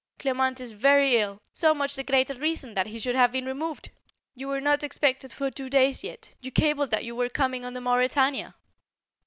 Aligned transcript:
"Clement 0.17 0.59
is 0.59 0.71
very 0.71 1.17
ill" 1.17 1.39
"So 1.61 1.75
much 1.75 1.93
the 1.95 2.03
greater 2.03 2.33
reason 2.33 2.73
that 2.73 2.87
he 2.87 2.97
should 2.97 3.13
have 3.13 3.31
been 3.31 3.45
removed" 3.45 3.91
"You 4.33 4.47
were 4.47 4.59
not 4.59 4.83
expected 4.83 5.31
for 5.31 5.51
two 5.51 5.69
days 5.69 6.03
yet. 6.03 6.33
You 6.41 6.49
cabled 6.49 6.89
that 6.89 7.05
you 7.05 7.15
were 7.15 7.29
coming 7.29 7.63
on 7.65 7.75
the 7.75 7.81
Mauretania." 7.81 8.55